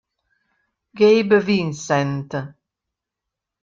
Gabe 0.97 1.37
Vincent 1.45 2.33